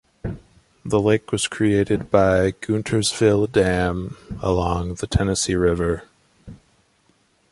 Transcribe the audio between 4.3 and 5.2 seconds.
along the